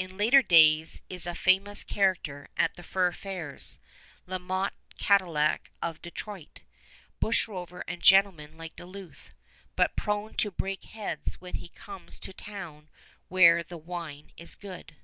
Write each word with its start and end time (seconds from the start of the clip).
In 0.00 0.16
later 0.16 0.42
days 0.42 1.00
is 1.08 1.28
a 1.28 1.34
famous 1.36 1.84
character 1.84 2.48
at 2.56 2.74
the 2.74 2.82
Fur 2.82 3.12
Fairs 3.12 3.78
La 4.26 4.36
Motte 4.38 4.74
Cadillac 4.98 5.70
of 5.80 6.02
Detroit, 6.02 6.58
bushrover 7.22 7.82
and 7.86 8.02
gentleman 8.02 8.58
like 8.58 8.74
Duluth, 8.74 9.32
but 9.76 9.94
prone 9.94 10.34
to 10.38 10.50
break 10.50 10.82
heads 10.82 11.40
when 11.40 11.54
he 11.54 11.68
comes 11.68 12.18
to 12.18 12.32
town 12.32 12.90
where 13.28 13.62
the 13.62 13.78
wine 13.78 14.32
is 14.36 14.56
good. 14.56 14.96